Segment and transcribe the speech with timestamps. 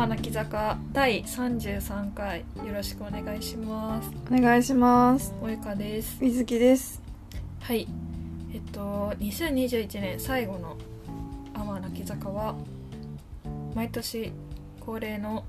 [0.00, 4.10] 天泣き坂第33回よろしくお願いします。
[4.32, 5.34] お願いします。
[5.42, 6.16] 萌香です。
[6.22, 7.02] 水木です。
[7.60, 7.86] はい。
[8.54, 10.78] えっと2021年最後の
[11.52, 12.54] 天泣き坂は
[13.74, 14.32] 毎年
[14.80, 15.44] 恒例の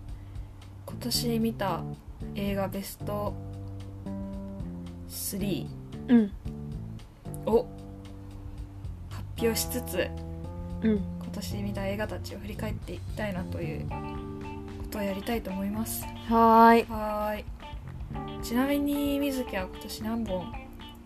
[0.86, 1.82] 今年見た
[2.36, 3.34] 映画ベスト
[5.08, 5.66] 3
[6.10, 6.32] うん。
[7.46, 7.68] を
[9.10, 10.10] 発表しつつ
[10.84, 10.98] うん。
[10.98, 13.96] 今年見た映画たちを振り返っていきたいなというこ
[14.92, 16.04] とをやりたいと思います。
[16.28, 16.86] はーい。
[16.90, 17.46] はーい。
[18.44, 20.54] ちなみに水木は今年何本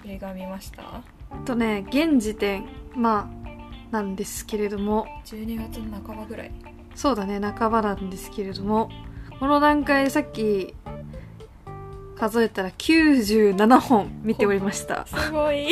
[0.05, 1.03] 映画見ました？
[1.45, 5.05] とね現時点まあなんですけれども。
[5.25, 6.51] 12月の半ばぐらい。
[6.95, 8.89] そうだね半ばなんですけれども。
[9.39, 10.73] この段階でさっき
[12.17, 15.05] 数えたら97本見ておりました。
[15.05, 15.67] すごい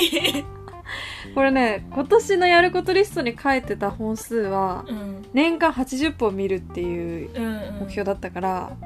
[1.33, 5.25] これね今年のやることリストに書いてた本数はうん。
[5.33, 8.77] 年間80本見るっていううん、うん、目標だったから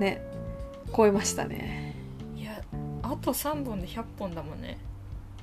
[0.00, 0.22] ね
[0.96, 1.94] 超えましたね。
[2.36, 2.62] いや
[3.02, 4.78] あと3本で100本だもんね。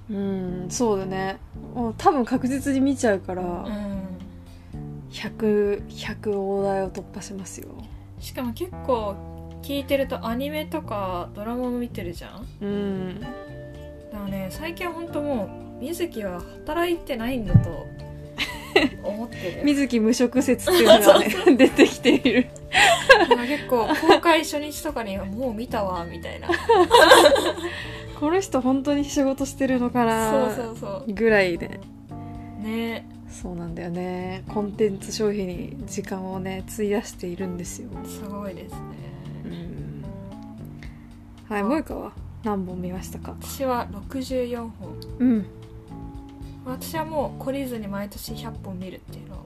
[0.10, 1.38] うんそうだね。
[1.76, 4.20] もう多分確実に見ちゃうから、うん。
[5.12, 7.70] 100、100大台を突破しますよ。
[8.20, 9.16] しかも結構
[9.62, 12.48] 聞いてるとアニメとかドラマも見てるじゃん。
[12.62, 13.20] うん。
[13.20, 13.34] だか
[14.14, 17.88] らね最近は本当もう水木は働いてないんだと
[19.04, 21.28] 思ってる水木無職説っていうのがね、
[21.58, 22.48] 出てきている。
[23.48, 26.48] 結構公開初日とかにはもう見たわみたいな
[28.20, 30.50] この人本当に仕事してるのかな
[31.08, 31.80] ぐらいで。
[32.62, 34.44] うねそうなんだよね。
[34.50, 37.90] コンテンツ消費に時間をね、費やしているんですよ。
[38.04, 38.80] すごいですね
[39.46, 40.04] うん。
[41.48, 42.12] はい、萌香は
[42.44, 43.36] 何本見ましたか？
[43.40, 44.72] 私は64本
[45.20, 45.46] うん。
[46.66, 49.46] 私はもう懲りずに毎年100本見るっていうのを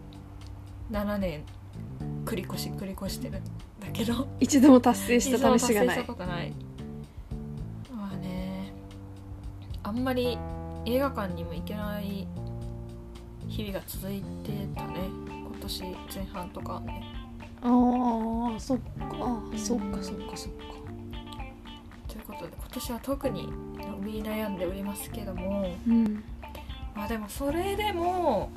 [0.92, 1.44] 7年
[2.25, 3.44] 繰り越し繰り越してるん
[3.80, 4.28] だけど。
[4.39, 6.05] 一度も達成した試しがない。
[7.92, 8.73] まあね
[9.83, 10.38] あんまり
[10.86, 12.27] 映画館にも行けない
[13.48, 15.09] 日々が続いてたね。
[15.27, 15.83] 今年
[16.14, 17.04] 前半とかはね。
[17.61, 18.83] ああ、そっか。
[19.55, 20.64] そっか、うんそっか、そっか。
[22.08, 25.73] ということで今年は特に伸び悩んでおりますけども。
[25.88, 26.23] うん。
[26.95, 28.52] まあでもそれでも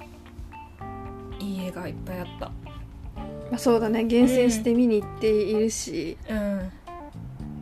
[1.38, 2.46] いい映画いっぱいあった。
[3.50, 6.72] まあ、そうだね厳選して見に行っているし、うん。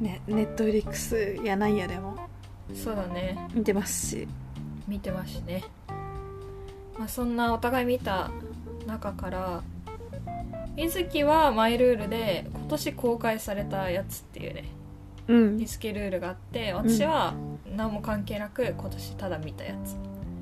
[0.01, 2.17] ね、ネットフリックスやなんやでも。
[2.75, 3.39] そうだね。
[3.55, 4.29] 見てますし。
[4.89, 5.65] 見てますしね。
[6.99, 8.31] まあそんなお互い見た
[8.87, 9.63] 中から
[10.77, 14.65] 水木はマイルールで今年公開されたやつっていうね
[15.29, 15.59] うん。
[15.59, 17.35] リスケルールがあって私は
[17.77, 19.97] 何も関係なく今年ただ見たやつ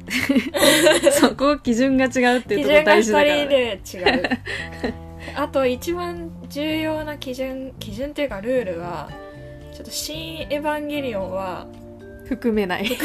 [1.13, 4.31] そこ基準が違うっていうところ基準が2大事だから、人ね、で違う。
[5.37, 9.09] あと一番重要な基準基準っていうかルールは
[9.73, 11.67] ちょっと「新エヴァンゲリオン」は
[12.27, 12.87] 含めない。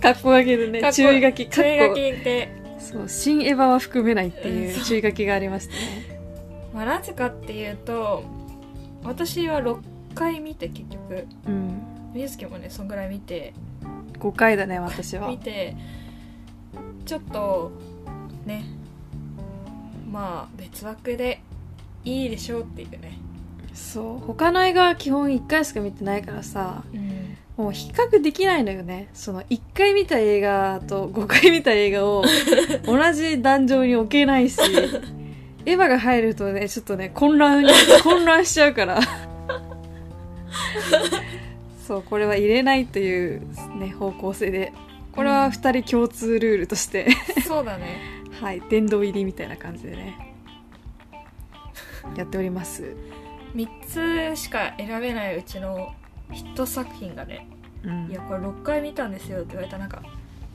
[0.00, 0.80] かっこ上げるね。
[0.92, 1.46] 注意書き。
[1.48, 5.80] 注意書こきで、そう新エヴァは含めないっていう注意書きがありましたね。
[6.72, 8.24] まあ、なぜかっていうと
[9.04, 9.78] 私は6
[10.14, 11.26] 回見て結局。
[11.46, 13.54] うん水木もねそんぐらい見て
[14.18, 15.28] 5回だね私は。
[15.28, 15.76] 見て
[17.06, 17.72] ちょっと
[18.44, 18.64] ね
[20.10, 21.40] まあ別枠で
[22.04, 23.18] いいでしょうっていうね、
[23.74, 24.26] そう。
[24.26, 29.08] 他の映画は基本1回しか見てないからさうん、もう比較できないのよね。
[29.14, 32.24] その1回見た映画と5回見た映画を
[32.84, 34.60] 同じ壇上に置けないし
[35.66, 37.70] エヴァが入るとねちょっとね混乱に
[38.02, 39.00] 混乱しちゃうから
[41.90, 43.42] そうこれは入れないという、
[43.76, 44.72] ね、方向性で。
[45.10, 47.08] これは2人共通ルールとして、
[47.44, 47.98] そうだね。
[48.40, 50.36] はい殿堂入りみたいな感じでね。
[52.14, 52.94] やっております、
[53.56, 55.92] 3つしか選べないうちの
[56.30, 57.48] ヒット作品がね
[57.82, 58.08] うん。
[58.08, 59.72] いやこれ6回見たんですよって言われた。
[59.72, 60.00] らなんか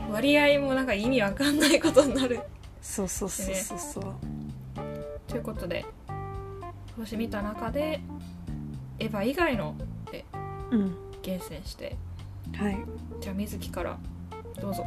[0.10, 2.40] 割合もなんか意味わかんないことになる。
[2.82, 4.04] そうそうそうそうそう、
[5.28, 8.00] ということで今年見た中で
[9.00, 9.76] エヴァ以外の
[10.10, 10.24] で
[10.72, 11.96] うん厳選して。
[12.56, 12.78] はい。
[13.20, 13.98] じゃあ水木から。
[14.62, 14.86] どうぞ。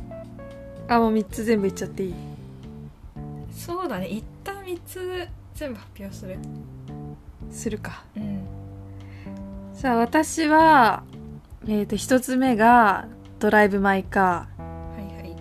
[0.88, 2.14] あもう3つ全部いっちゃっていい？
[3.52, 4.06] そうだね。
[4.06, 6.38] 一旦3つ全部発表する。
[7.50, 8.04] するか。
[8.16, 8.40] うん。
[9.74, 11.02] さあ私は
[11.66, 13.08] えっ、と1つ目が
[13.38, 14.48] 「ドライブ・マイ・カは
[14.98, 15.36] いはい。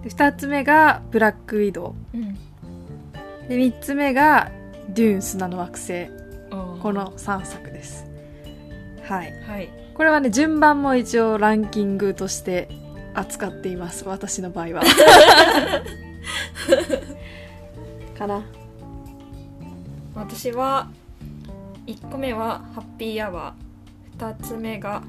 [0.00, 2.22] ー」で2つ目が「ブラック・ウィドうん。
[2.22, 4.50] ウ」で3つ目が
[4.88, 6.06] 「デューン砂の惑星」
[6.80, 8.04] この3作です。
[9.02, 9.32] はい。
[9.42, 12.68] はいこれはね順番も一応ランキングとして
[13.14, 14.04] 扱っています。
[14.06, 14.82] 私の場合は。
[18.18, 18.42] かな。
[20.14, 20.88] 私は
[21.86, 23.64] 1個目はハッピーアワー。
[24.18, 25.02] 2つ目が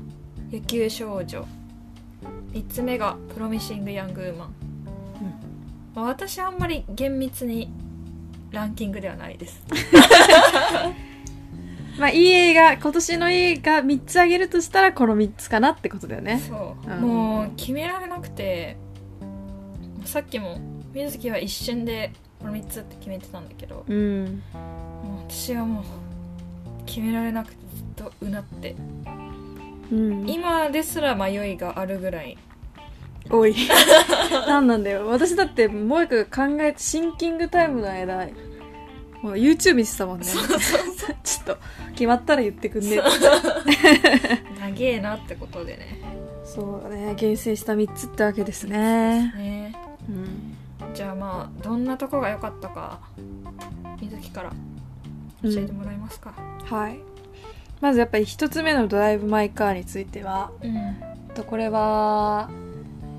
[0.52, 1.46] 野球少女。
[2.56, 4.56] 3つ目がプロミシング・ヤング・ウーマン、
[5.94, 7.70] まあ、私はあんまり厳密に
[8.52, 9.62] ランキングではないです
[12.00, 16.39] まあいい映画今年の映画3つあげるとしたらこの3つかなってことだよね。
[16.39, 17.01] そう、うん。
[17.01, 18.77] もう決められなくて
[20.03, 20.59] さっきも
[20.94, 24.44] 水木は一瞬でこの3つって決めてたんだけどうん。
[25.03, 25.83] もう私はもう
[26.86, 28.75] 決められなくてずっとうなって。
[29.91, 30.30] うん。
[30.30, 32.38] 今ですら迷いがあるぐらい。
[33.30, 33.56] おい。
[34.48, 35.07] なんなんだよ。
[35.07, 38.27] 私だってもう一個考えてシンキングタイムの間
[39.25, 40.25] もう YouTube 見てたもんね。
[40.25, 40.45] ちょっ
[41.45, 41.57] と
[41.94, 42.98] 決まったら言ってくんね。
[44.60, 46.00] 長えなってことでね。
[46.44, 49.33] そうだね厳選した3つってわけですね。
[49.36, 49.75] ね。
[50.07, 50.94] うん。
[50.94, 53.00] じゃあまあどんなとこが良かったか
[54.00, 54.51] 水木から
[55.42, 56.31] 教えてもらえますか？
[56.63, 57.00] はい。
[57.81, 60.98] まずやっぱり一つ目のドライブ・マイ・カーについてはうん。
[61.33, 62.51] とこれは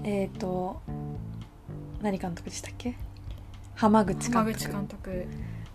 [0.05, 0.81] えっ、と
[2.00, 2.94] 何監督でしたっけ？
[3.75, 4.44] 浜口監
[4.88, 5.26] 督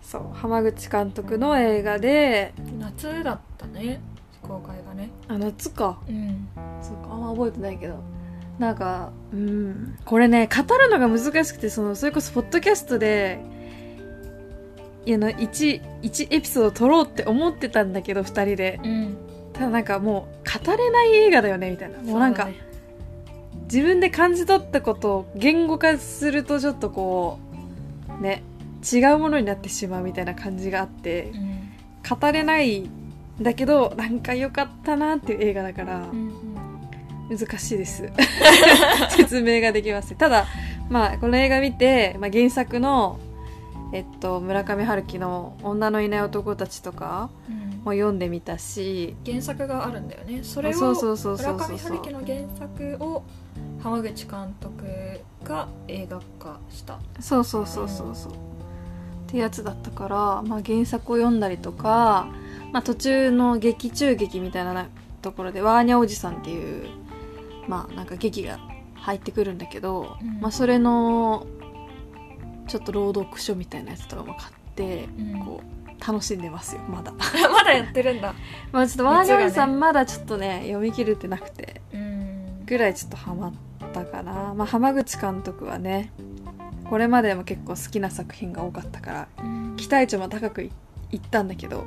[0.02, 2.52] そう浜口監督の映画で。
[2.78, 4.00] 夏だったね
[4.42, 5.10] 公開がね。
[5.28, 5.98] あ夏か。
[6.08, 6.48] うん。
[6.82, 7.98] そうかあんま覚えてないけど。
[8.58, 9.98] なんかうん。
[10.04, 13.40] これね語るのが難しくてそのそれこそポッドキャストで
[15.06, 18.80] いやな 1, 1エピソード撮ろうって思ってたんだけど2人で。
[18.82, 19.16] うん。
[19.52, 21.98] ただなんかもう語れない映画だよねみたいな。
[21.98, 22.48] もうなんか
[23.64, 27.38] 自分で感じ取ったことを言語化するとちょっとこ
[28.18, 28.42] うね
[28.82, 31.52] 違うものになってしまうみたいな感じがあってうん
[32.18, 32.90] 語れないん
[33.40, 36.32] だけどなんか良かったなっていう映画だからうん
[37.30, 38.10] 難しいです。
[39.16, 40.18] 説明ができません。
[40.18, 40.46] ただ
[40.90, 43.18] まあこの映画見て、まあ、原作の
[43.92, 47.72] えっと村上春樹の「女のいない男たち」とかうん。
[47.84, 50.40] も読んでみたし原作があるんだよね。
[50.42, 53.24] それを村上春樹の原作を
[53.82, 56.98] 浜口監督が映画化した。
[57.20, 58.32] そうそうそうそうそう
[59.32, 62.28] ってやつだったから、まあ、原作を読んだりとか、
[62.70, 64.88] まあ、途中の劇中劇みたいな
[65.22, 66.86] ところでワーニャおじさんっていう
[67.66, 68.58] まあなんか劇が
[68.94, 70.40] 入ってくるんだけど、うん。
[70.40, 71.46] まあ、それの
[72.68, 75.40] ちょっと朗読書みたいなやつとかも買って、うん。
[75.40, 77.12] こう楽しんでますよまだ。
[77.50, 78.34] まだやってるんだ。
[78.70, 82.64] まあちょっとワーニャおじさんまだちょっとね読み切れてなくてうん。
[82.66, 83.52] ぐらいちょっとハマっ
[83.92, 86.12] たかな、まあ、浜口監督はね
[86.92, 89.76] これまでも結構好きな作品が多かったからうん。
[89.78, 90.70] 期待値も高くい
[91.10, 91.86] いったんだけど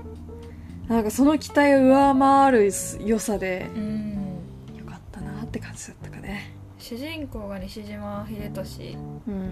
[0.88, 2.72] なんかその期待を上回る
[3.06, 4.40] 良さでうん。
[4.80, 6.56] よかったなって感じだったかね。
[6.80, 8.98] 主人公が西島秀俊
[9.28, 9.52] うん。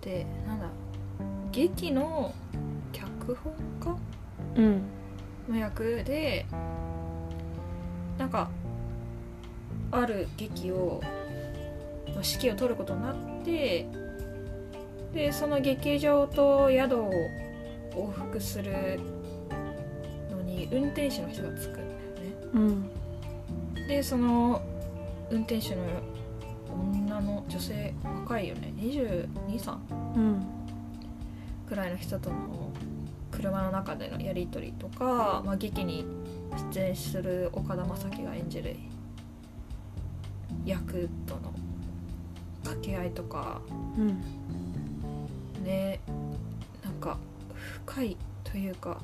[0.00, 0.68] でなんだ
[1.50, 2.32] 劇の
[2.92, 4.82] 脚本家うん。
[5.48, 6.46] の役で
[8.16, 8.48] なんか
[9.90, 11.00] ある劇を
[12.06, 14.03] の指揮を取ることになって
[15.14, 17.10] でその劇場と宿を
[17.92, 18.98] 往復する
[20.28, 21.92] のに運転手の人がつくんだよね。
[22.52, 22.90] うん。
[23.86, 24.60] でその
[25.30, 25.82] 運転手の
[26.68, 28.72] 女の女性若いよね。
[28.76, 29.78] 223
[30.16, 30.46] うん。
[31.68, 32.72] くらいの人との
[33.30, 36.04] 車の中でのやり取りとか、まあ、劇に
[36.72, 38.76] 出演する岡田将生が演じる
[40.64, 41.52] 役との
[42.64, 43.62] 掛け合いとか。
[43.96, 44.20] うん
[45.64, 46.00] ね
[46.84, 47.18] なんか
[47.86, 49.00] 深いというか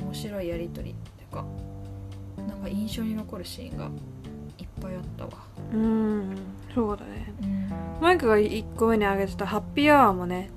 [0.00, 1.44] 面白いやり取りというか
[2.48, 3.88] なんか印象に残るシーンが
[4.58, 5.30] いっぱいあったわ。
[5.72, 6.36] うん
[6.74, 7.32] そうだね。
[7.42, 7.72] うん。
[8.00, 10.50] マイクが1個目に挙げてた「ハッピーアワー」もね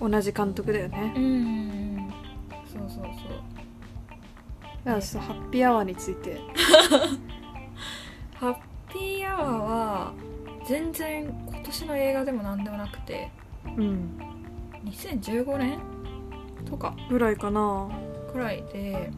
[0.00, 1.12] 同じ監督だよね。
[1.16, 2.12] うん。
[2.66, 3.04] そうそうそう。
[4.84, 6.40] だからちょっとハッピーアワーについて。
[8.34, 8.56] ハッ
[8.92, 10.12] ピーアワーは
[10.66, 13.30] 全然今年の映画でも何でもなくて。
[13.76, 14.18] うん
[14.84, 15.78] 2015年
[16.68, 17.88] とかぐらいかな。
[18.32, 19.10] くらいで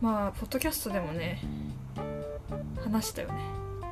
[0.00, 1.40] まあポッドキャストでもね
[2.82, 3.34] 話したよね。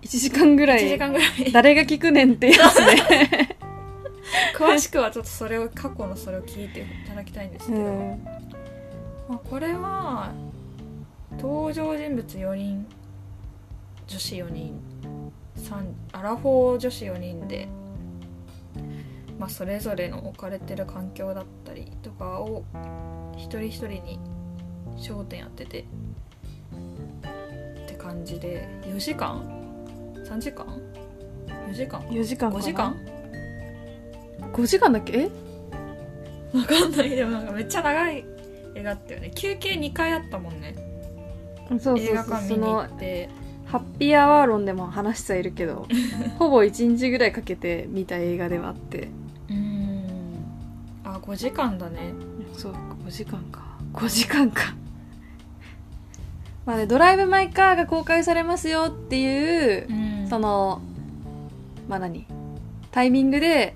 [0.03, 1.53] 1時間ぐら1い時間ぐらい。
[1.53, 3.57] 誰が聞くねんってやつね。
[4.57, 8.25] 詳しくはちょっとそれを過去のそれを聞いていただきたいんですけど、うん。
[9.29, 10.33] まあ、これは
[11.39, 12.87] 登場人物4人
[14.07, 14.81] 女子4人
[15.57, 17.69] 三アラフォー女子4人で、
[19.43, 22.63] まあ、それぞれの置かれてる環境だったりとかを
[23.37, 24.21] 一人一人に
[24.97, 25.85] 焦点当ててっ
[27.89, 29.43] て感じで4時間
[30.25, 30.81] ？3時間
[31.49, 32.97] ？4時間？4時間かな？5時間
[34.53, 35.13] ？5時間だっけ？
[35.19, 35.31] え？
[36.57, 37.11] わかんない。
[37.11, 38.25] でもなんかめっちゃ長い
[38.77, 39.33] 映画だったよね。
[39.35, 40.77] 休憩2回あったもんね。
[41.81, 43.29] そう映画館見に行そのって
[43.67, 45.89] ハッピーアワー論でも話してはいるけど
[46.39, 49.09] ほぼ1日ぐらいかけて見た映画ではあって
[51.23, 52.13] 5時間だね。
[52.57, 52.73] そう
[53.07, 53.61] 5時間か。
[53.95, 54.75] 5時間か。
[56.65, 60.29] まあね「ドライブ・マイ・カー」が公開されますよっていううん。
[60.29, 60.81] その
[61.89, 62.27] まあ何？
[62.91, 63.75] タイミングで、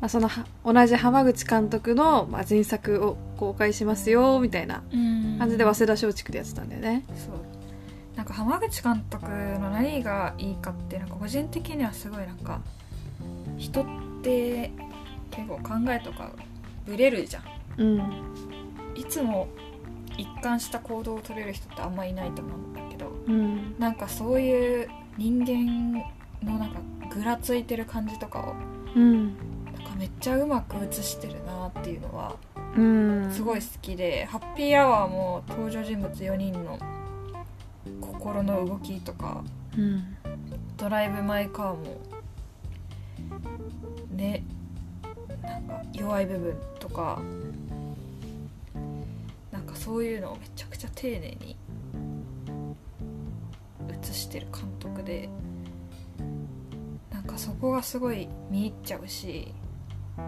[0.00, 5.36] まあ、そのは同じ浜口監督の、まあ、前作を公開しますよみたいなうん。
[5.38, 7.04] 感じで早稲田松竹でやってたんだよね。
[7.16, 8.16] そう。
[8.16, 12.60] なんか浜口監督の何がいいかってなんか個人的にはすごいなんか
[13.56, 13.86] 人っ
[14.22, 14.70] て
[15.30, 16.30] 結構考えとか
[16.84, 17.44] ブレるじゃん。
[17.78, 18.02] うん。
[18.94, 19.48] いつも
[20.18, 23.78] 一貫した行動を取れる人ってあんまいないと思うんだけどうん。
[23.78, 26.02] なんかそういう人間
[26.42, 26.80] のなんか
[27.14, 28.54] ぐらついてる感じとかを
[28.94, 29.28] うん。
[29.64, 32.36] なんかめっちゃうまく映してるなっていうのは
[32.76, 33.30] うん。
[33.32, 36.78] すごい好きで、ハッピーアワーも登場人物4人の
[38.00, 39.42] 心の動きとか
[39.76, 40.16] うん。
[40.76, 42.00] ドライブ・マイ・カーも
[44.10, 44.44] ね
[45.42, 47.20] なんか弱い部分とか
[49.50, 51.56] なんかそういうのをめちゃくちゃ丁寧に
[54.02, 55.28] 映してる監督で
[57.10, 59.52] なんかそこがすごい見入っちゃうし
[60.16, 60.22] な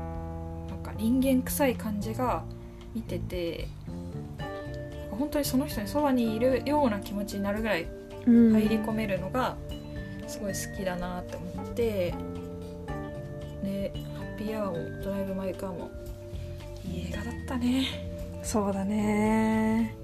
[0.74, 2.44] んか人間臭い感じが
[2.94, 3.68] 見てて
[5.10, 7.86] 本当にその人にそばにいるような気持ちになるぐらい
[8.26, 9.56] 入り込めるのが
[10.26, 12.14] すごい好きだなって思ってで
[14.54, 15.90] ハッピーアワーもドライブ・マイ・カーも。
[16.84, 17.86] いい映画だったね。
[18.42, 19.94] そうだね。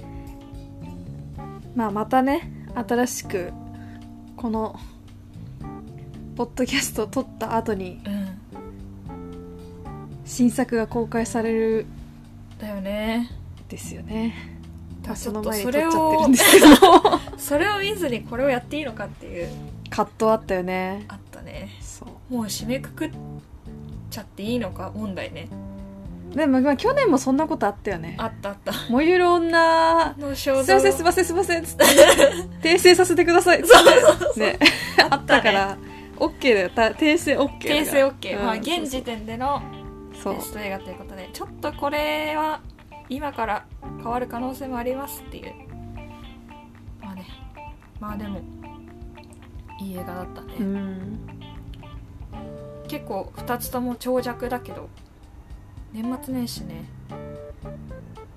[1.74, 3.52] まあまたね新しく
[4.36, 4.78] この
[6.36, 8.28] ポッドキャストを撮った後にうん。
[10.24, 11.86] 新作が公開される
[12.58, 13.30] だよね。
[13.64, 14.34] んですよね。
[15.06, 17.38] まあそのちょっとそ前に撮っちゃってれをるんですけど。
[17.38, 19.48] それを見ずにこれをやっていいのかっていう。
[19.90, 21.04] 葛藤あったよね。
[21.08, 21.68] あったね。
[21.80, 22.34] そう。
[22.34, 23.10] もう締めくくっ
[24.10, 25.48] ちゃっていいのか問題ね。
[26.34, 28.14] でもまあ去年もそんなことあったよね。
[28.18, 28.72] あったあった。
[28.88, 31.84] 燃ゆる女のす衝いませんすいませんすいませんつって。
[32.62, 34.40] 訂正させてくださいっつって。
[34.40, 34.58] ね。
[35.10, 35.76] あったから
[36.16, 36.70] OK だよ。
[36.70, 39.60] た訂正 OK 訂正 OK、うんまあ現時点での
[40.22, 42.60] そうベスト映画ということでちょっとこれは
[43.08, 43.64] 今から
[43.96, 45.52] 変わる可能性もありますっていう。
[47.02, 47.24] まあね。
[47.98, 48.40] まあでも
[49.80, 51.39] いい映画だったね、うん
[52.90, 54.88] 結構2つとも長尺だけど
[55.92, 56.84] 年末年始ね。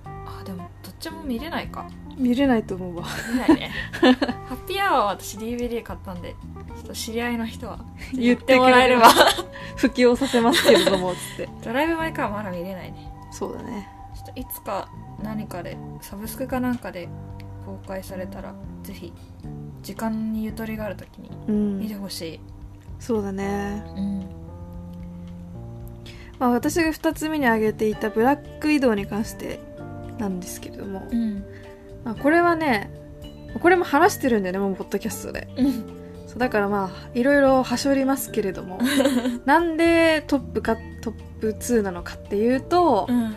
[0.05, 1.89] あでもどっちも見れないか。
[2.17, 3.05] 見れないと思うわ。
[3.31, 3.71] 見れないね。
[4.45, 6.35] ハッピーアワーは私 DVD 買ったんで
[6.75, 7.79] ちょっと知り合いの人は
[8.13, 9.09] 言ってもらえれば。
[9.75, 11.49] 布教させますけれどもつって。
[11.65, 13.11] ドライブ・マイ・カーはまだ見れないね。
[13.31, 13.89] そうだね。
[14.15, 14.87] ちょっといつか
[15.23, 17.09] 何かでサブスクかなんかで
[17.65, 19.13] 公開されたらぜひ
[19.81, 21.79] 時間にゆとりがある時にうん。
[21.79, 22.39] 見てほしい、
[22.99, 23.83] そうだね。
[23.95, 24.42] うん
[26.43, 29.61] まあ私が2つ目に挙げていたブラック移動に関して
[30.17, 31.45] なんですけれども、うん。
[32.03, 32.91] まあ、これはね
[33.61, 35.47] これも話してるんだよねもうポッドキャストで。
[35.55, 35.71] うん。
[36.27, 38.77] そうだからまあいろいろはしょりますけれども。
[39.45, 43.21] なんでトップかトップ2なのかっていうと、うん。
[43.21, 43.35] ま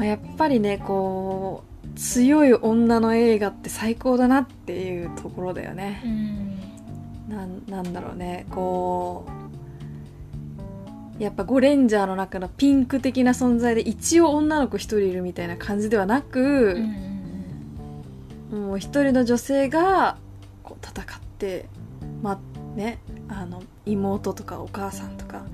[0.00, 6.02] あ、やっぱりねこう強い女の映画って最高だなっていうところだよね。
[6.04, 6.08] う
[7.32, 7.34] ん。
[7.34, 9.37] なんなんだろうねこう
[11.18, 16.74] やっぱゴレンジャーの中のピンク的な存在で一応女の子一人いるみたいな感じではなく、
[18.50, 18.66] うん。
[18.68, 20.16] もう一人の女性が
[20.62, 21.66] こう戦って
[22.22, 22.38] まあ
[22.76, 22.98] ね
[23.28, 25.48] あの妹とかお母さんとか、ま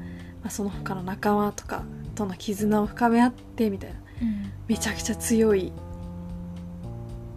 [0.45, 1.83] あ、その他の仲間とか
[2.15, 3.97] との絆を深め合ってみたいな。
[4.23, 4.53] うん。
[4.69, 5.73] めちゃくちゃ強い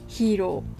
[0.07, 0.76] ヒーロー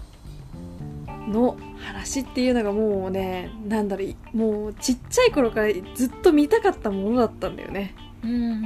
[1.28, 7.94] の話っていうのがもうねなんだろうもうちっちゃい頃からずっと見たかったものだったんだよね。
[8.24, 8.62] うん。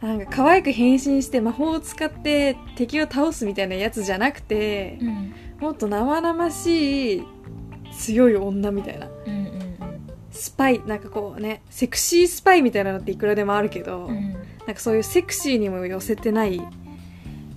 [0.00, 5.34] なんか可愛く変身して魔法を使って敵を倒すみたいなやつじゃなくてうん。
[5.60, 7.24] もっと生々しい
[7.92, 9.08] 強い女みたいな。
[9.26, 9.60] うんうん
[10.32, 14.32] スパイなんかこうねセクシースパイみたいなのっていくらでもあるけど、うん。
[14.66, 16.60] なんかそういうセクシーにも寄せてない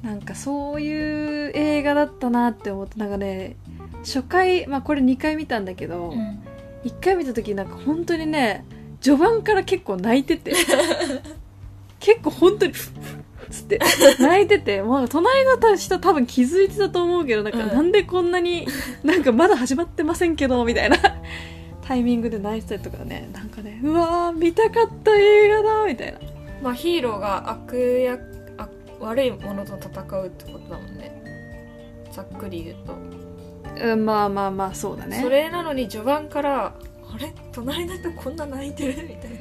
[0.01, 3.55] なんかそういう映画だったなって思ってなんかね
[4.03, 6.43] 初回まあこれ2回見たんだけど、うん。
[6.83, 8.65] 1回見た時なんか本当にね
[9.01, 10.53] 序盤から結構泣いてて。
[11.99, 13.79] 結構本当にフッフッつって
[14.19, 14.81] 泣いてて。
[14.81, 17.67] もう隣の人多分気づいてたと思うけどなんかうん。
[17.69, 18.67] なんでこんなに
[19.03, 20.97] なんかまだ始まってませんけどみたいな。
[21.81, 23.29] タイミングで泣いてたりとかね。
[23.33, 26.19] なんかねうわー見たかった映画だみたいな。
[26.61, 28.21] まあヒーローが悪役
[28.57, 31.11] 悪悪いものと戦うってことだもんね。
[32.11, 32.95] ざっくり言うと、
[33.81, 35.19] うんまあまあまあそうだね。
[35.21, 37.33] それなのに序盤からあれ？
[37.51, 39.03] 隣の人こんな泣いてる？
[39.03, 39.37] みたいな。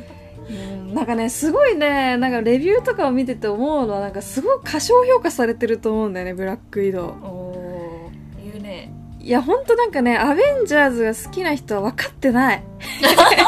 [0.48, 7.02] うんなんかねすごいねなんかレビューとかを見てて思うのはなんかすごい過小評価されてると思うんだよねブラックウィド。
[7.02, 8.92] ウおー言うね。
[9.20, 12.62] いやほんとなんかねアベンジャーズが好きな人は分かってない。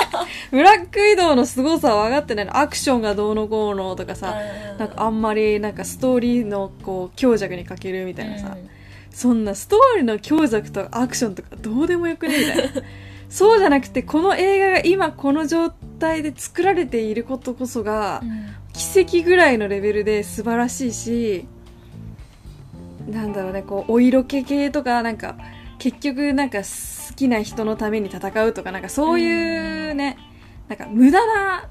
[0.53, 2.45] ブラックウィドウの凄さは分かってない。
[2.47, 4.37] のアクションがどうのこうのとかさ
[4.79, 8.57] なんかあんまりなんかストーリーのこう強弱に欠けるみたいなさ、
[9.15, 12.83] そんなストーリーの強弱とアクションとかどうでもよくねみたいな。
[13.31, 18.55] そうじゃなくてこの映画が今この状態で作られていることこそがうん。
[18.75, 21.47] 奇跡ぐらいのレベルで素晴らしいし
[23.09, 25.37] なんだろうねこうお色気系とかなんか
[25.79, 30.17] 結局なんか好きな人のために戦うとかなんかそういうね、
[30.69, 31.69] なんか無駄な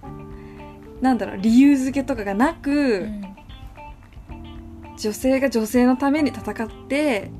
[1.01, 3.32] なんだろう理由付けとかがなく、うん
[4.97, 7.31] 女性が女性のために戦って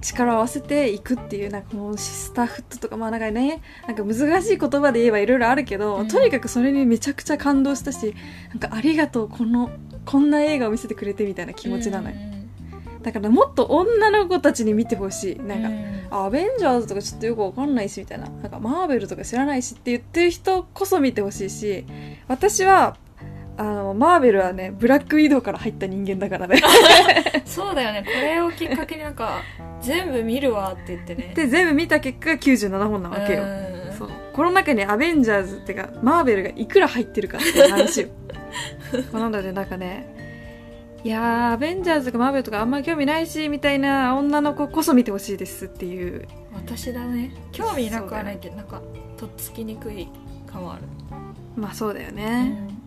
[0.00, 6.08] 力を合わせていくっていうなんかもうスタッフとかまあなんかねなんか難しい言葉で言えばいろいろあるけど、うん。
[6.08, 8.14] とにかくそれにめちゃくちゃ感動したし
[8.50, 9.70] なんかありがとうこの
[10.04, 12.16] こんな映画を見せてくれてみたいな気持ちなのよ、
[13.02, 15.36] だからもっと女の子たちに見てほしい。
[15.38, 15.62] なん
[16.10, 18.28] か、アベンジャーズとかちょっとよくわかんないしみたいな。
[18.28, 21.84] なんかマーベルとか知らないしって言ってる人こそ見てほしいし
[22.26, 22.96] 私は
[23.56, 26.60] あのマーベルはねブラックウィドウから入った人間だからね。
[27.44, 28.02] そうだよね。
[28.04, 29.42] これをきっかけになんか
[29.80, 31.32] 全部見るわって言ってね。
[31.34, 33.42] で全部見た結果が97本なわけよ。
[33.42, 33.92] うん。
[33.98, 34.10] そう。
[34.32, 38.08] この中にアベンジャーズってかマーベルがいくら入ってるかっていう話よ。
[39.12, 40.14] なのでなんかね
[41.04, 46.26] いやーアベンジャーズとかマーベルとかあんま興味ないしみたいな女の子こそ見てほしいですっていう。
[46.54, 47.32] 私だね。
[47.50, 48.80] 興味なくはないけどなんか
[49.16, 50.08] とっつきにくい
[50.46, 50.82] 感はある、
[51.56, 52.81] まあそうだようね、ん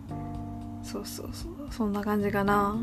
[0.86, 2.78] そうそうそうそんな感じかな。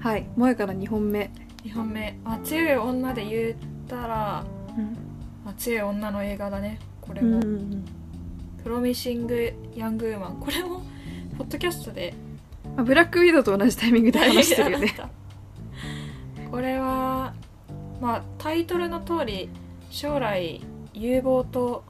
[0.00, 1.30] はい萌えから2本目、
[1.64, 2.18] 2本目。
[2.24, 3.56] あ強い女で言っ
[3.88, 4.44] たら、
[4.76, 4.84] うん。
[5.44, 6.80] まあ、強い女の映画だね。
[7.00, 7.84] これうんも、うんうん。
[8.64, 10.82] プロミシング・ヤング・ウーマンこれも
[11.38, 12.12] ポッドキャストで。
[12.76, 14.92] まあ、ブラックウィドウと同じタイミングで話してるよね。
[16.50, 17.34] これは
[18.00, 19.48] まあタイトルの通り
[19.90, 20.60] 将来
[20.92, 21.84] 有望と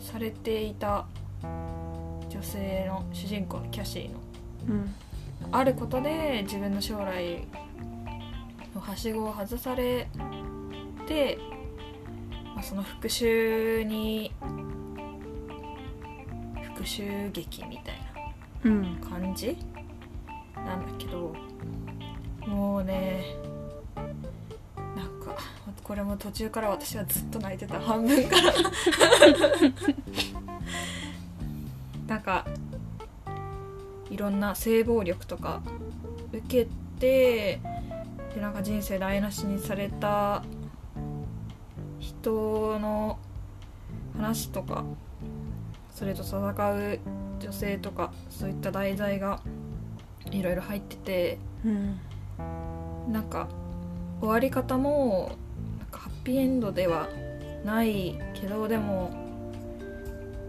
[0.00, 1.06] されていた
[2.28, 4.14] 女性の主人公のキャシーの。
[4.14, 4.17] うん
[5.50, 7.46] あることで自分の将来
[8.74, 10.08] のはしごを外され
[11.06, 11.38] て、
[12.54, 14.32] まあ、その復讐に
[16.62, 17.94] 復讐劇みたい
[18.64, 19.56] な感じ
[20.54, 21.34] なんだけど
[22.46, 23.24] もうね
[24.94, 25.36] なんか
[25.82, 28.52] これも途中から私はずっと泣いてた半分から。
[32.06, 32.46] なんか
[34.18, 35.62] ろんな性暴力とか
[36.32, 37.60] 受けて
[38.34, 40.44] でなんか人生台無しにされた
[41.98, 43.18] 人の
[44.16, 44.84] 話とか
[45.94, 46.98] それと戦う
[47.40, 49.40] 女性とかそういった題材が
[50.30, 51.98] いろいろ入っててうん。
[53.12, 53.48] なんか
[54.20, 55.32] 終わり方も
[55.78, 57.08] なんかハッピーエンドでは
[57.64, 59.10] ないけどでも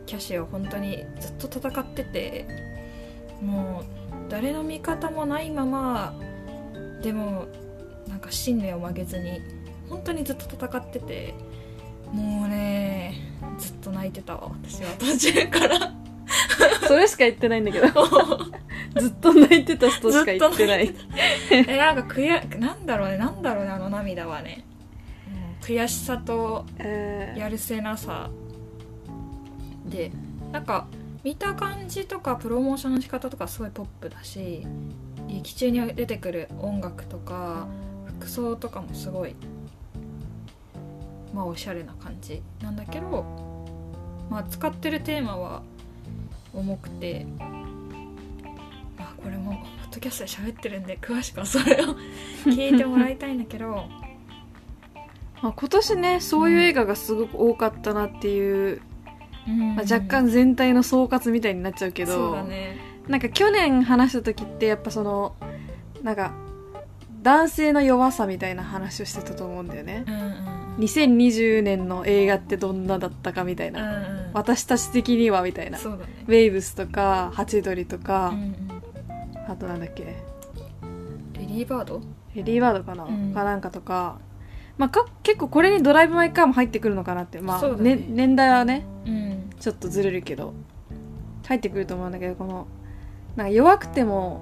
[0.05, 2.45] キャシーは本当にずっと戦ってて
[3.41, 6.13] もう誰の味方もないまま
[7.01, 7.47] でも
[8.07, 9.41] なんか信念を曲げずに
[9.89, 11.33] 本当にずっと戦ってて
[12.11, 13.15] もうね
[13.57, 15.93] ずっと泣いてたわ私は途中から。
[16.87, 17.87] それしか言ってないんだけど。
[18.99, 20.93] ずっと泣いてた人しか言ってない。
[21.51, 24.65] えなんか悔やなんだろうねなんだろうねあの涙はね、
[25.61, 27.39] うん悔しさとえー。
[27.39, 28.29] やるせなさ
[29.85, 30.11] で
[30.51, 30.87] なんか
[31.23, 34.65] 見た感じとかプロモーションの仕方とかすごいポップだし
[35.27, 37.67] 劇中に出てくる音楽とか
[38.19, 39.35] 服装とかもすごい
[41.33, 43.25] まあおしゃれな感じなんだけど
[44.29, 45.61] まあ使ってるテーマは
[46.53, 47.25] 重くて
[48.97, 49.57] まあこれもポ
[49.91, 51.95] ッドキャストで喋ってるんで詳しくはそれを
[52.45, 53.85] 聞いてもらいたいんだけど
[55.41, 58.81] まあ、今年ねそういう映画がすごく多かったなっていう、
[59.75, 62.77] まあ、若干全体の総括みたいになっちゃうけどそうだね。
[63.07, 65.35] なんか去年話した時ってやっぱその
[66.03, 66.33] なんか
[67.21, 70.05] 男性の弱さみたいな話をしてたと思うんだよね。
[70.07, 70.59] うんうん。
[70.79, 74.31] 2020年の映画ってどんなだったかみたいな、うんうん。
[74.33, 75.77] 私たち的にはみたいな。
[75.77, 75.83] ね
[76.27, 78.55] ウェイブスとかハチドリとかう、ん
[79.47, 80.03] あとなんだっけ。
[80.83, 82.01] うんレディーバード？
[82.35, 83.33] レディーバードかな、うん。
[83.33, 84.19] かなんかとか,、
[84.77, 87.41] まあ、か結構これにドライブ・マイ・カーも入ってくるのかなって。
[87.41, 87.95] まあ、ね。
[87.95, 88.85] ね年代はね。
[89.05, 90.53] うんちょっとずれるけど
[91.47, 92.67] 入ってくると思うんだけどこの
[93.35, 94.41] なんか弱くても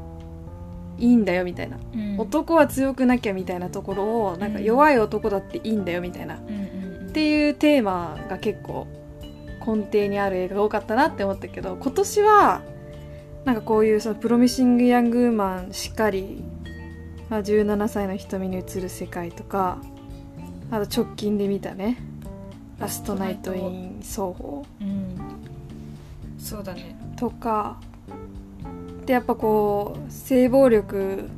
[0.98, 2.20] いいんだよみたいな、うん。
[2.20, 6.40] 男は強くなきゃみたいなところをなんかうん弱い男だっていいんだよみたいな、っ
[7.12, 8.88] ていうテーマが結構
[9.66, 12.62] 根底にある映画が多かったなって思ったけど今年は
[13.46, 16.44] なんかこういうそのプロミシング・ヤング・ウーマンしっかり、
[17.30, 19.80] まあ、17歳の瞳に映る世界とか
[20.72, 21.98] あと直近で見たね
[22.80, 25.18] 「ラストナイト・イン・双方」うん。
[26.38, 26.96] そうだね。
[27.16, 27.78] とか。
[29.06, 31.30] でやっぱこう性暴力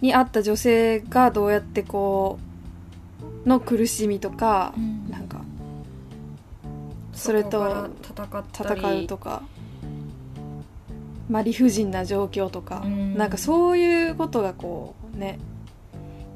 [0.00, 2.38] にあった女性がどうやってこ
[3.44, 5.08] うの苦しみとか、うん。
[5.10, 5.40] なんか
[7.12, 9.42] それと戦うとか、
[11.30, 13.16] まあ、理不尽な状況とか、うん。
[13.16, 15.38] なんかそういうことがこうね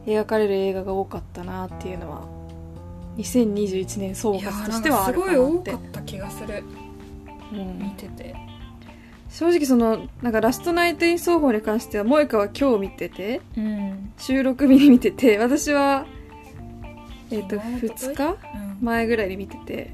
[0.06, 2.37] 描かれる映画が多かったなっていうのは
[3.18, 6.62] 2021年総括としてはあするかごい多なってかった気がする。
[7.52, 7.78] うん。
[7.78, 8.34] 見てて。
[9.28, 14.12] 正直そのなんかラストナイトイン双方に関しては萌香は今日見ててうん。
[14.16, 16.06] 収録日に見てて私は
[17.30, 19.90] えっ、と昨日2日うん前ぐらいに見てて。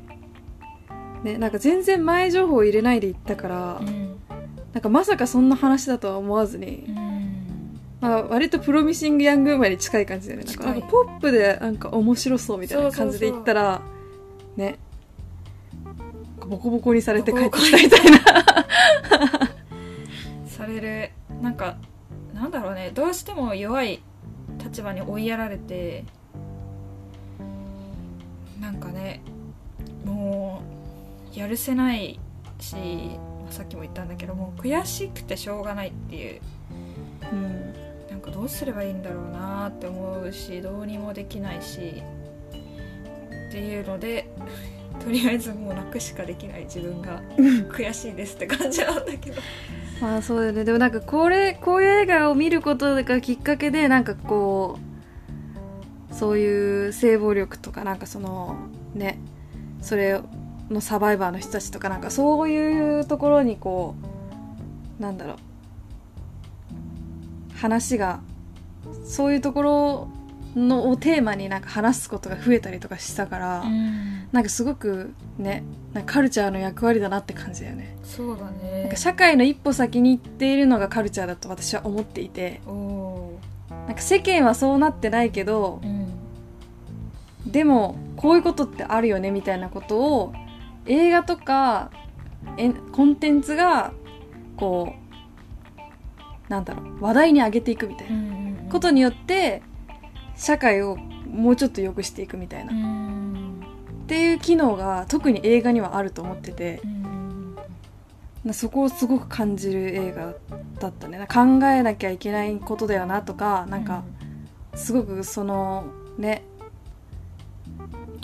[1.25, 4.17] ねなんか全然前情報を入れないで行ったから、うん。
[4.75, 7.24] なんかまさかそんな話だとは思わずに、うん
[8.05, 10.45] まあ、割とプロミシング・ヤング・ウーマンに近い感じだよね。
[10.45, 13.81] なんかなんかポップでなんか面白そうみたいな感じで行ったら
[14.57, 14.79] ね。
[16.47, 18.21] ボコボコにされて帰ってきたみたいな。
[20.47, 21.13] される。
[21.41, 21.79] なんか
[22.35, 22.91] なんだろうね。
[22.93, 24.03] どうしても弱い
[24.63, 26.05] 立場に追いやられて
[28.61, 29.23] なんかね
[30.05, 30.61] も
[31.35, 32.21] うやるせない
[32.61, 36.41] し、まあさっきも言ったんだけどもう悔しくてしょうがないっていう。
[37.33, 37.64] うん
[38.25, 42.03] かどうすればいいんだろうなって思うしどうにもできないし
[43.49, 44.31] っていうので
[45.05, 46.65] とりあえずもう泣くしかできない。
[46.65, 47.21] 自分が
[47.73, 49.43] 悔しいですって感じなんだけど。
[50.01, 50.65] まあそうだよね。
[50.65, 54.79] でもなんかこれこういう映画を見ることがきっかけでなんかこ
[56.11, 58.57] うそういう性暴力とかなんかその
[58.95, 59.19] ね
[59.81, 60.21] それ
[60.71, 63.97] のサバイバーの人たちとかなんかそういうところにこ
[64.99, 65.37] うなんだろう
[67.65, 68.21] 話が
[69.07, 70.09] そういうところ
[70.55, 74.29] のをテーマになんか話すことが増えたりとかしたから、うん。
[74.33, 75.63] なんかすごくね
[75.95, 77.97] なんかカルチャーの役割だなって感じだよね。
[78.05, 87.51] そうだなんねか社会の一歩先に行っているのがカルチャーだと私は思っていてなんか世間はそうなってないけどーうん。
[87.51, 90.35] でもこういうことってあるよねみたいなことを
[90.85, 91.91] 映画とか
[92.59, 93.93] えコンテンツが
[94.59, 95.04] こう
[96.49, 98.71] なんだろう話題に上げていくみたいな。
[98.71, 99.63] ことによって
[100.37, 103.61] 社会をもうちょっと良くしていくみたいな、っうん。
[104.07, 106.81] ていう機能が特に映画にはあると思ってて。
[108.53, 110.35] そこをすごく感じる映画
[110.79, 111.27] だったね。
[111.33, 114.05] 考えなきゃいけないことだよなとかなんか
[114.75, 115.87] すごくその
[116.19, 116.45] ね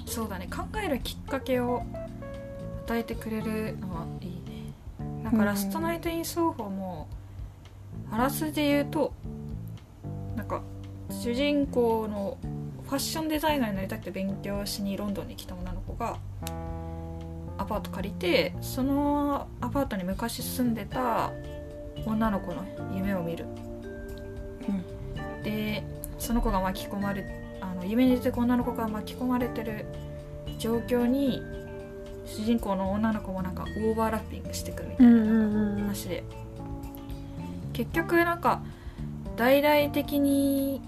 [0.04, 0.46] そうだね。
[0.54, 1.84] 考えるきっかけを
[2.84, 4.74] 与えてくれるのはいいね。
[5.24, 7.08] なんかラストナイト・イン・双方も
[8.10, 9.12] あらすじ言うと
[10.36, 10.62] なんか
[11.10, 12.38] 主人公の
[12.84, 16.18] ファッションデザイナーになりたくて勉強しにロンドンに来た女の子が
[17.58, 21.30] アパート借りてそのアパートに昔住んでた
[22.06, 23.44] 女の子の夢を見る。
[25.42, 25.82] で
[26.18, 27.24] その子が巻き込まれ
[27.60, 29.86] あの夢に出てくる女の子が巻き込まれてる
[30.58, 31.42] 状況に
[32.26, 36.24] 主人公の女の子もなんかオーバーラッピングしてくるみたいな話で
[37.72, 38.60] 結局なんか
[39.36, 40.80] 大々的に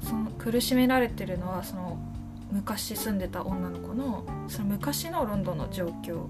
[0.00, 1.98] その苦しめられてるのはその
[2.52, 6.26] 昔住んでた女の子のその昔のロンドンの状況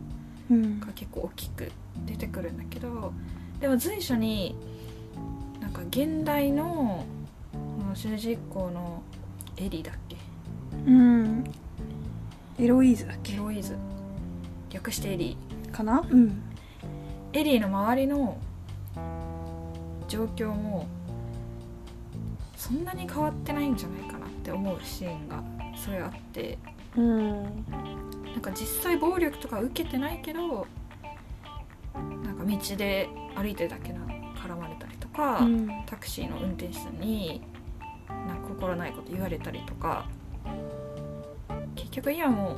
[0.50, 0.80] うん。
[0.80, 1.70] が結構大きく
[2.06, 3.12] 出てくるんだけど
[3.60, 4.54] でも随所に
[5.60, 7.04] なんか現代の
[7.52, 9.02] この主人公の
[9.56, 10.16] エリーだっけ？
[10.86, 11.44] うん。
[12.58, 13.34] エロイーズだっけ？
[13.34, 13.76] エロイズ。
[14.70, 15.36] 略してエリ
[15.72, 16.06] かな？
[16.08, 16.42] うん。
[17.32, 18.38] ーエリーの周りの
[20.08, 20.86] 状況も
[22.56, 25.42] そんなに変わってないんじゃないかなって思うシーンが
[25.76, 26.58] それあって。
[26.96, 27.42] うん。
[27.42, 30.66] なんか実際暴力とか受けてないけど
[31.94, 35.68] なんか道で歩いてるだけなの絡まれたりとか、うん。
[35.86, 37.42] タクシーの運転手さんに
[38.08, 40.06] なんか心ないこと言われたりとか
[41.74, 42.56] 結局今も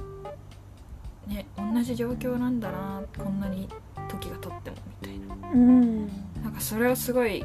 [1.26, 3.68] ね同じ状況なんだなこんなに
[4.08, 5.50] 時が経ってもみたいな。
[5.52, 7.44] うんなんかそれをすごい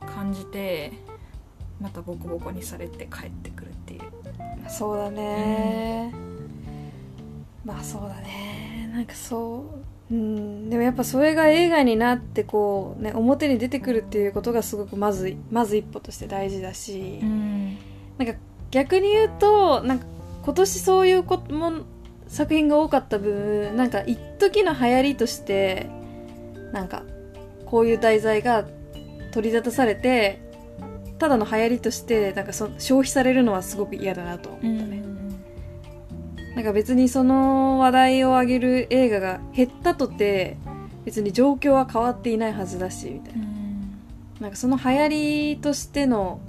[0.00, 0.92] 感じて
[1.80, 4.00] またボコボコにされて帰ってくるっていう。
[4.68, 6.12] そうだね、
[7.64, 8.90] まあそうだね。
[8.92, 9.64] なんかそ
[10.10, 10.70] ううん。
[10.70, 17.78] でもやっぱそれが映画になってこうね表に出てくるっていうことがすごくまずまず一歩として大事だし、うん。
[18.18, 18.34] なんか
[18.70, 20.06] 逆に言うとなんか
[20.44, 21.84] 今年そういうことも
[22.26, 25.88] 作品が多かった分なんか一時の流行りとして
[26.72, 27.02] なんか
[27.70, 28.64] こういう題材が
[29.32, 30.40] 取り沙汰されて
[31.18, 35.02] ただの流行りとしてなんかそ消費されるのはすごく嫌だなと思ったね、
[36.54, 40.56] なんか別にその話題を上げる映画が減ったとて
[41.04, 43.46] 別に状況は変わっていないはずだしみたいな。
[44.40, 45.08] なんかその流行
[45.54, 46.40] りとしての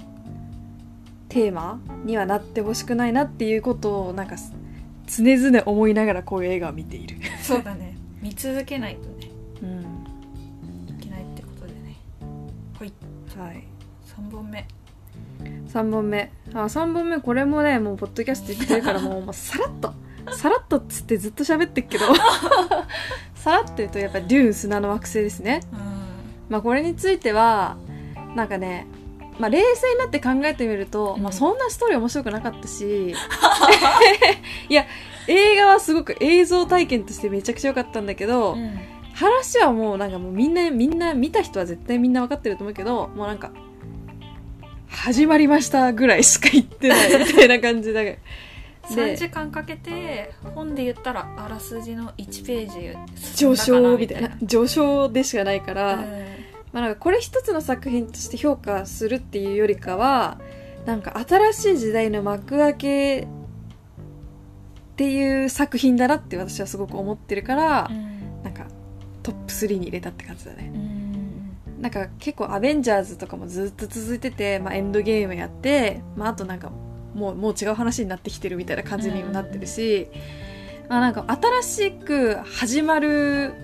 [1.28, 4.36] テーマにはなってほしくないなっていうことをなんか
[5.06, 7.16] 常々思いながらこういう映画を見ている。
[7.42, 7.96] そうだね。
[8.22, 9.30] 見続けないとね。
[9.62, 9.89] うん。
[13.44, 13.64] いはい。
[14.06, 14.66] 3本目。
[15.68, 16.32] 3本目。
[16.52, 19.94] あ、3本目これもね、もうポッドキャスト言ってるからもうもうさらっと、
[20.36, 22.04] さらっとっつってずっと喋ってっけど、
[23.34, 25.60] さらっと言うとやっぱデューン砂の惑星ですね。
[25.72, 25.78] うん。
[26.48, 27.76] まあこれについては、
[28.34, 28.86] なんかね、
[29.38, 31.22] まあ冷静になって考えてみると、うん。
[31.22, 33.14] まあそんなストーリー面白くなかったし、
[34.68, 34.84] いや、
[35.28, 38.78] 映画はすごく映像体験としてめちゃくちゃ良かったんだけど、うん
[39.20, 43.52] 話はもうなんかもうみんな、みんな見た人は絶対みんな分かってると思うけど、もうなんか、
[44.88, 48.18] 始まりましたぐらいしか言ってないみたいな感じだけ
[48.86, 48.94] ど。
[48.94, 54.36] 3 で時間かけて本で言ったらあらすじの1ページ上昇みたいな。
[54.42, 60.38] 上昇でしかないから、うんまあなんかこれ一つの作品として評価するっていうよりかは
[60.86, 63.26] なんか新しい時代の幕開けっ
[64.96, 68.09] ていう作品だなって私はすごく思ってるから、なんか
[69.22, 70.70] トップ3に入れたって感じだね。
[70.74, 71.82] うん。
[71.82, 76.70] なんか結構アベンジャーズとかもずっと続いてて、まあ、エンドゲームやって、まあ、あとなんか
[77.14, 80.08] もうもう違う話になってきてるみたいな感じにもなってるし、
[80.88, 81.24] まあ、なんか
[81.62, 83.54] 新しく始まる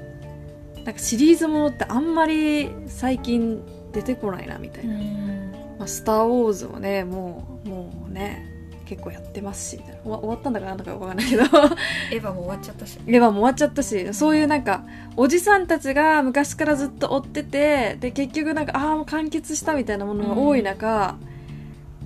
[0.84, 5.52] なんかシリーズものってあんまり最近出てこないなみたいな、うん。
[5.78, 8.55] まあ、スター・ウォーズもねもうもうね
[8.87, 10.03] 結構やってますしみたいな。
[10.03, 11.42] 終わ終わったんだかなんだかわかんないけど。
[11.42, 12.99] エヴァも終わっちゃったし。
[13.05, 14.85] レバーも終わっちゃったしそういうなんか
[15.16, 21.16] おじさんたちが昔からずっと追っててで結局なんかああもう完結したみたいなものが多い中、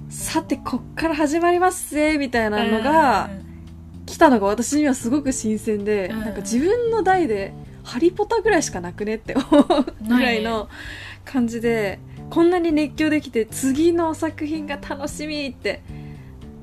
[0.08, 3.30] さてこっから始まりますぜみたいなのが
[4.06, 6.20] 来たのが私にはすごく新鮮で、うん。
[6.20, 7.52] なんか自分の代で
[7.84, 9.66] 「ハリポタ」ぐらいしかなくねって思う
[10.08, 10.68] ぐらいの
[11.24, 11.98] 感じで、
[12.30, 15.82] こんなに熱狂できて次の作品が楽しみって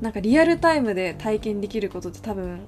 [0.02, 2.62] なんかリアルタイムで体験できることって多分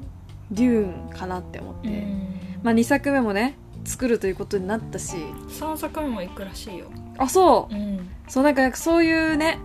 [0.52, 1.88] デューンかなって思って。
[1.90, 2.40] うん。
[2.64, 5.16] まあ、2作目もね作るということになったし。
[5.50, 6.88] 3作目も行くらしいよ。
[7.18, 7.76] あそう。
[7.76, 8.10] うん。
[8.28, 9.60] そうなんかそういうね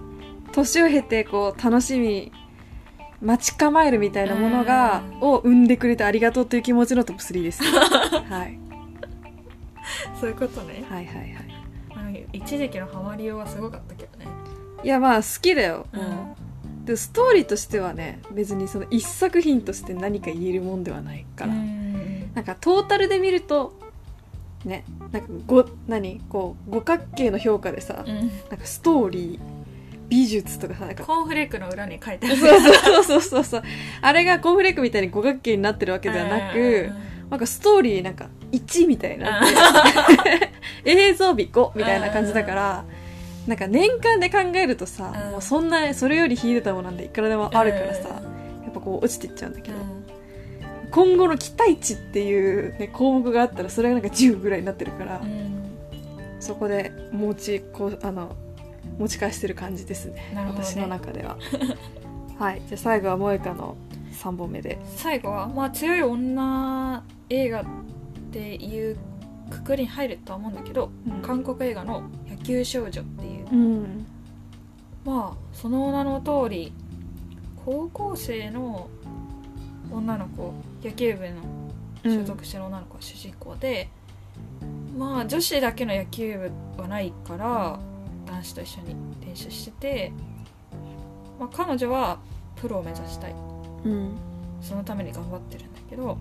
[0.53, 2.33] 年を経てこう楽しみ
[3.21, 5.29] 待ち構えるみたいなものがうん。
[5.29, 8.59] を生んでくれてありがとうという気持ちのトップ3です、 はい、
[10.21, 10.85] そういうことね。
[10.89, 12.27] はいはいはい。
[12.33, 14.27] 一時期のハマりようはすごかったけどね。
[14.83, 16.44] いやまあ好きだよ、うん
[16.85, 22.33] でもストーリーとしてはね別にその一作品として何か言えるもんではないから、うん。
[22.35, 23.75] なんかトータルで見ると
[24.65, 28.15] ねなんかご何こう五角形の評価でさ、うん。
[28.15, 29.39] なんかストーリー
[30.09, 32.37] 美術とかさなんかコーンフレークの裏に書いてある。
[32.37, 33.63] そうそうそうそうそう。
[34.03, 36.91] あれがコーンフレークみたいに五角形になってるわけではなく
[37.31, 39.43] なんかストーリーなんか1みたいにな
[40.85, 42.85] 映像美5みたいな感じだから
[43.47, 45.33] なんか年間で考えるとさうん。
[45.33, 48.65] もうそんなそれより秀でたものなんていくらでもあるからさうん。
[48.65, 50.05] やっぱこう落ちていっちゃうんだけどうん
[50.91, 55.55] 今後の期待値っていう、ね、項目があったらそれがなんか10ぐらいになってるからうん。
[56.41, 58.37] そこで持ちこうあの
[58.99, 60.45] 持ち返してる感じですねね。
[60.47, 61.37] 私の中では。
[62.39, 63.77] はいじゃあ最後は萌香の
[64.13, 64.79] 3本目で。
[64.97, 67.65] 最後はまあ強い女映画っ
[68.33, 68.97] ていう
[69.51, 70.91] くくりに入るとは思うんだけど、
[71.23, 73.49] 韓国映画の「野球少女」っていう。
[73.51, 74.07] うん
[75.05, 76.73] まあその名の通り
[77.67, 78.89] 高校生の
[79.91, 83.91] 女の子野球部の所属してる女の子が主人公で、
[84.97, 87.79] まあ女子だけの野球部はないから
[88.25, 90.13] 男子と一緒に練習してて、
[91.39, 92.19] まあ、彼女は
[92.57, 93.35] プロを目指したい。
[93.85, 94.17] うん。
[94.65, 96.17] そのために頑張ってるんだけど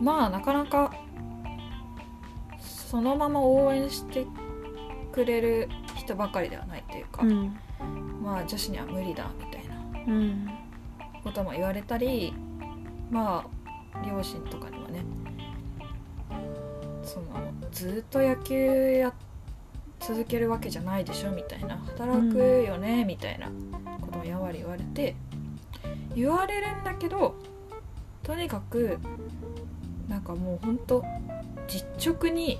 [0.00, 0.92] まあなかなか
[2.90, 4.26] そのまま応援して
[5.12, 7.56] くれる人ばかりではないというか、うん。
[8.20, 9.76] まあ女子には無理だみたいな
[10.08, 10.50] うん。
[11.22, 12.34] ことも言われたり
[13.10, 13.46] ま
[13.94, 15.04] あ両親とかにもね
[17.04, 17.26] その
[17.70, 19.12] ずっと野球や
[20.00, 23.48] 続けるわけじゃないでしょみたいな働くよね、みたいな
[24.00, 25.14] こともやんわり言われて
[26.16, 27.36] 言われるんだけど
[28.22, 28.98] とにかく
[30.08, 31.04] なんかもうほんと
[31.68, 32.58] 実直に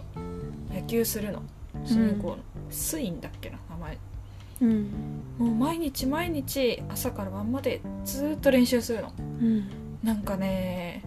[0.73, 1.43] 野球するの。
[1.85, 2.39] 主人公の、
[2.71, 3.99] スインだっけな名前。
[4.63, 4.91] うん。
[5.39, 9.13] もう毎日毎日朝から晩までずーっと練習するの。
[9.19, 9.65] うん。
[10.03, 11.05] なんかね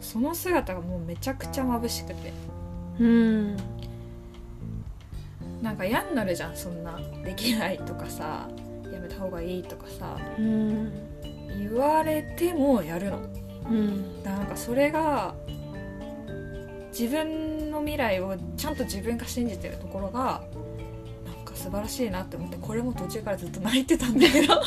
[0.00, 2.32] その姿がもうめちゃくちゃ眩しくて。
[3.00, 3.56] うん。
[5.62, 8.48] なんか嫌になるじゃんそんなできないとかさ
[8.92, 10.16] やめた方がいいとかさ。
[10.38, 10.92] うん。
[11.58, 13.18] 言われてもやるの。
[13.70, 14.22] うん。
[14.22, 15.34] なんかそれが
[16.98, 20.42] 自分の未来をちゃんと自分が信じてるところが
[21.26, 24.54] なんか素晴らしいなって思ってこれも途中からずっと泣いてたんだけど。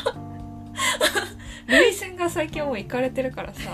[1.66, 3.72] 涙腺が最近もういかれてるからさ。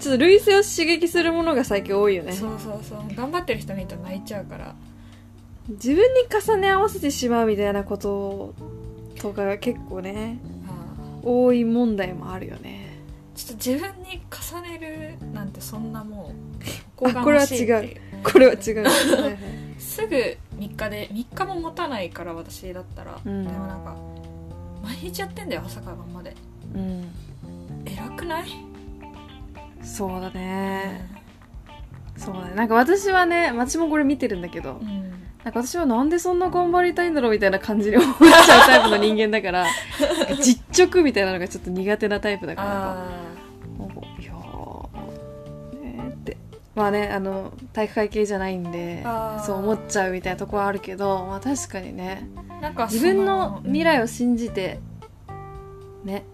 [0.00, 2.32] ちょっと類性を刺激するものが最近多いよね。
[2.32, 2.98] そうそうそう。
[3.14, 4.74] 頑張ってる人見ると泣いちゃうから。
[5.68, 8.54] 自分に重ね合わせてしまうみたいなこと
[9.20, 12.86] とかが結構ねあ多い問題もあるよね。
[12.88, 12.89] ー
[13.40, 16.32] ちょっと自分に重ねるなんてそんなも
[17.00, 17.84] うあこれは違う。
[17.86, 18.82] うこれは違う。
[18.84, 19.38] はいはい。
[19.78, 23.44] すぐ3日で3日も持たないから私だったら、うん。
[23.44, 23.96] でもなんか
[24.84, 26.36] 毎日やってんだよ朝から晩まで。
[26.74, 27.08] うん。
[27.86, 28.44] 偉くない、
[29.82, 31.08] そうだね。
[32.18, 32.54] そうだね。
[32.54, 35.10] なんか私はね私もこれ見てるんだけどうん。
[35.44, 39.66] なんか私はなんでそんな頑張りたいんだろうみたいな感じに思っちゃうタイプの人間だから
[40.42, 43.29] 実直みたいなのがちょっと苦手なタイプだから
[46.80, 49.02] まあねあの体育会系じゃないんで
[49.44, 52.26] そう思っちゃうみたいなとこはあるけど、まあ、確かにね。
[52.36, 54.80] ーなんか自分の未来をを信じて
[56.04, 56.24] ね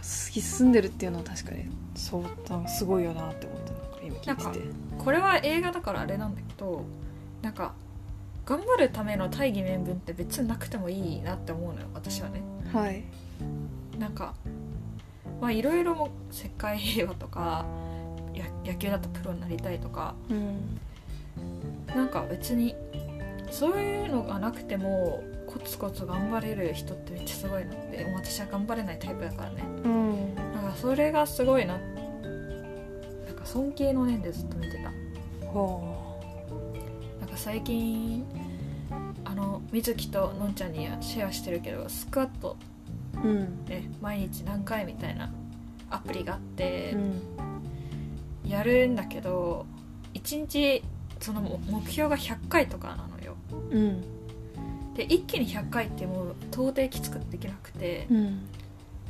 [0.00, 2.24] 突き進んでるっていうのは確かにそう
[2.68, 4.74] すごいよなって思ってなんか今聞いてて。
[4.98, 6.84] これは映画だからあれなんだけど
[7.40, 7.74] なんか
[8.44, 12.42] 頑張るための大義名分って別になくてもいいなって思うのよ私はね。
[12.72, 13.04] はい。
[13.96, 14.34] なんか
[15.40, 17.97] まあいろいろも世界平和とかや
[18.64, 20.14] 野球だとプロになりたいとか。
[20.30, 20.78] うん。
[21.94, 22.74] なんか別に
[23.50, 29.64] そういうのがなくてもコツコツ頑張れる人ってめっちゃすごいなって私は頑張れないタイプだからね。
[29.84, 30.34] うん。
[30.34, 31.78] なんかそれがすごいな。
[31.78, 34.90] なんか尊敬の念でずっと見てた。
[35.46, 36.20] ほ
[37.20, 38.24] なんか最近
[39.24, 42.56] あの水木とのんちゃんにはシェアしてるけどスクワット
[43.24, 43.64] ううん。
[43.66, 45.32] ね毎日何回みたいな
[45.90, 47.22] アプリがあってうん
[48.48, 49.66] やるんだけど
[50.14, 50.82] 1日
[51.20, 53.34] その目目標が100回とかなのよ。
[53.70, 54.02] うん。
[54.94, 58.40] で一気に100回ってもう到底きつくできなくてうん。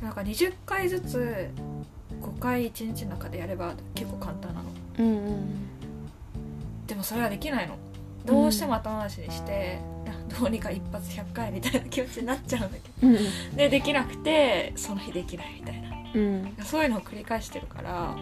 [0.01, 1.49] なんか20回ずつ
[2.21, 4.69] 5回1日の中でやれば結構簡単なの。
[4.99, 5.67] うんうん。
[6.87, 7.75] でもそれはできないの。
[8.25, 9.79] どうしても後回しにして、
[10.39, 13.07] どうにか一発100回みたいな気持ちになっちゃうんだけど。
[13.07, 13.11] う
[13.53, 13.55] ん。
[13.55, 15.89] でできなくてその日できないみたいな。
[16.13, 16.55] うん。
[16.63, 18.15] そういうのを繰り返してるから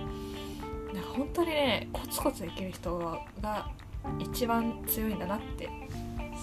[1.17, 3.67] 本当にねコツコツできる人がが
[4.19, 5.67] 一番強いんだなって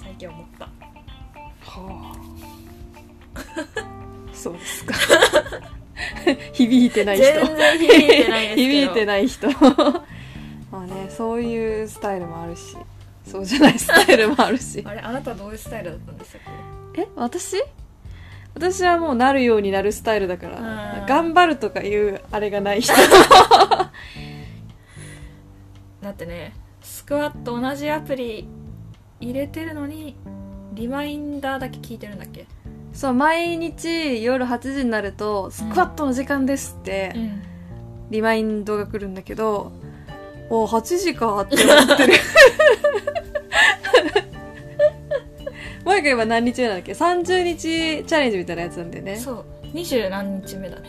[0.03, 0.65] 最近思った。
[0.65, 3.45] はあ。
[4.33, 4.95] そうですか。
[6.53, 7.25] 響いてない人。
[7.25, 8.69] 全然響いてないですけど。
[8.69, 9.49] 響いてない人。
[10.71, 12.77] まあねそういうスタイルもあるし。
[13.25, 14.83] そうじゃないスタイルもあるし。
[14.85, 16.51] あれあなたどういうスタイルだったんですか？
[16.97, 17.63] え私？
[18.55, 21.07] 私はもうなるようになるスタイルだかうらん。
[21.07, 22.93] 頑張るとかいうあれがない人。
[22.93, 22.99] だ
[26.15, 28.49] ってねスクワット同じアプリ
[29.21, 30.17] 入れてるのに
[30.73, 32.47] リマインダーだけ聞いてるんだっけ？
[32.93, 37.43] そう毎日夜8時になるとスクワットの時間ですって、ん。
[38.11, 39.73] リマインドが来るんだけど
[40.51, 42.13] お8時かって思ってる。
[45.85, 49.17] 前が今何日目なんだっけ？30日チャレンジみたいなやつなんだよね。
[49.17, 49.45] そう。
[49.73, 50.89] 二十何日目だね、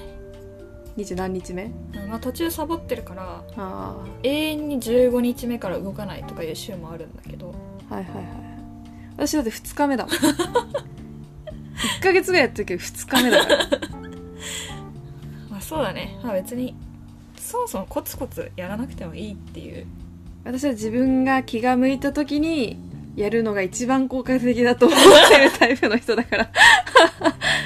[0.98, 1.72] 20何日目？
[1.94, 7.54] うんまあ、途中サボってるからあ永遠に15日目から動かないとかいう週もあるんだけど。
[7.90, 8.26] あはいはいはい。
[9.18, 10.14] 私だって2日目だもん。
[10.16, 13.58] 1ヶ月ぐらいやってるけど2日目だから。
[15.52, 16.18] まあそうだね。
[16.24, 16.76] まあ別に
[17.38, 19.86] そもそもコツコツやらなくてもいいっていう。
[20.46, 22.78] 私は自分が気が向いた時に
[23.16, 26.52] やるのが一番効果的だと思ってるタイプの人だから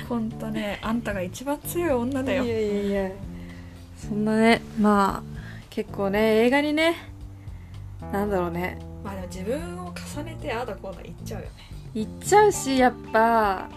[0.09, 2.43] ほんとねあんたが一番強い女だよ。
[2.43, 3.11] いやいやいや。
[3.95, 5.39] そんなねまあ
[5.69, 6.95] 結構ね映画にね
[8.11, 8.79] なんだろうね。
[9.03, 11.51] まあでも自分を重ねてああだこうだ言っちゃうよね。
[11.93, 13.69] 言っちゃうしやっぱ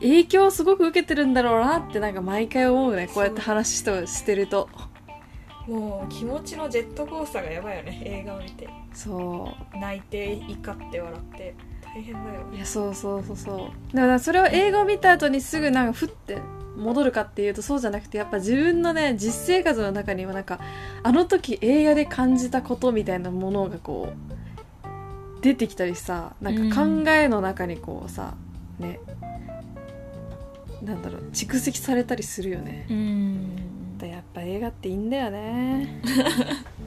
[0.00, 3.08] 影響をすごく受けてるんだろうなってなんか毎回思うね。
[3.08, 4.68] こうやって話としてると。
[5.66, 8.68] もう気持ちのジェットコースターがやばいよね映画を見て。
[8.92, 11.54] そ泣いて怒って笑って
[11.98, 13.96] 大変だよいやそうそうそうそう。
[13.96, 16.38] だからそれを映画を見た後にすぐなんかふって
[16.76, 20.60] 戻るかっていうとそうじゃなくてやっぱ自分のね実生活の中にはなんか
[21.02, 28.34] あの時映画で感じたことみたいなものがこう出てきたりさなんか考えの中にこうさ、
[28.78, 29.00] ね
[30.80, 32.86] なんだろう蓄積されたりするよね。
[32.88, 33.98] うん。
[33.98, 36.00] だやっぱ映画っていいんだよね。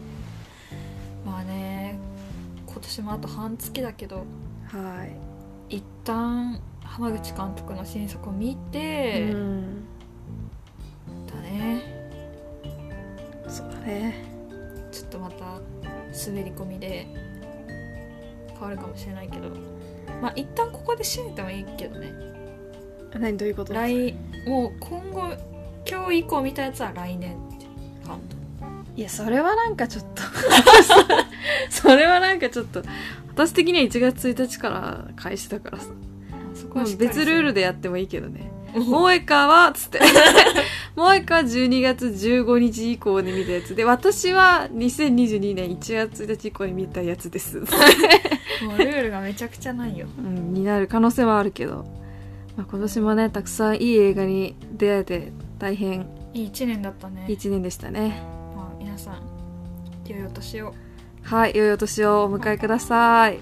[1.26, 2.00] まあね
[2.66, 4.24] 今年もあと半月だけど
[4.72, 5.06] は
[5.70, 5.76] い。
[5.78, 9.86] 一旦浜口監督の新作を見て、うん。
[11.28, 11.82] だね
[13.48, 14.26] そうだね。
[14.92, 15.46] ちょっとまた
[16.26, 17.08] 滑り込みで
[18.54, 19.50] 変わるかもしれないけど。
[20.22, 22.14] まあ一旦ここで締めてもいいけどね。
[23.14, 23.74] 何どういうこと？
[23.74, 24.14] 来
[24.48, 25.24] もう今後
[25.90, 27.66] 今日以降見たやつは来年って
[28.06, 28.36] カウント
[28.96, 30.24] いやそれはなんかちょっと。
[31.70, 32.84] それはなんかちょっと
[33.34, 35.88] 私的には1月1日から開始だからさ。
[36.54, 38.52] そこまあは別ルールでやってもいいけどね。
[38.74, 40.00] 萌えかはつって。
[40.96, 43.76] 萌えかは12月15日以降に見たやつ。
[43.76, 47.60] で私は2022年1月1日以降に見たやつです、
[48.64, 50.08] もうルールがめちゃくちゃないよ。
[50.20, 51.86] うん、になる可能性はあるけど、
[52.58, 57.26] まあ、今年もねたくさんいい映画に出会えて大変いい1年だったね。
[57.28, 58.22] いい1年でしたね。
[58.56, 59.22] まあ、皆さん
[60.08, 60.74] 良いお年を
[61.24, 63.40] はい、良いお年をお迎えください。